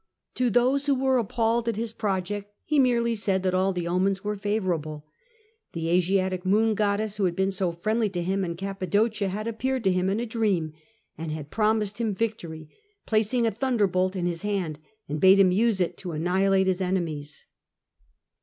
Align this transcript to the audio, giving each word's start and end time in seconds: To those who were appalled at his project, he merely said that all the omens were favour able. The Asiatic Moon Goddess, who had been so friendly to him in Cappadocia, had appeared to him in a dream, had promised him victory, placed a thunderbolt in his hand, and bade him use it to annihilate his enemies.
To 0.33 0.49
those 0.49 0.87
who 0.87 0.95
were 0.95 1.19
appalled 1.19 1.67
at 1.69 1.75
his 1.75 1.93
project, 1.93 2.51
he 2.65 2.79
merely 2.79 3.13
said 3.13 3.43
that 3.43 3.53
all 3.53 3.71
the 3.71 3.87
omens 3.87 4.23
were 4.23 4.35
favour 4.35 4.73
able. 4.73 5.05
The 5.73 5.89
Asiatic 5.89 6.43
Moon 6.43 6.73
Goddess, 6.73 7.17
who 7.17 7.25
had 7.25 7.35
been 7.35 7.51
so 7.51 7.71
friendly 7.71 8.09
to 8.09 8.23
him 8.23 8.43
in 8.43 8.55
Cappadocia, 8.55 9.29
had 9.29 9.45
appeared 9.47 9.83
to 9.83 9.91
him 9.91 10.09
in 10.09 10.19
a 10.19 10.25
dream, 10.25 10.73
had 11.19 11.51
promised 11.51 11.99
him 11.99 12.15
victory, 12.15 12.67
placed 13.05 13.35
a 13.35 13.51
thunderbolt 13.51 14.15
in 14.15 14.25
his 14.25 14.41
hand, 14.41 14.79
and 15.07 15.19
bade 15.21 15.39
him 15.39 15.51
use 15.51 15.79
it 15.79 15.97
to 15.97 16.13
annihilate 16.13 16.65
his 16.65 16.81
enemies. 16.81 17.45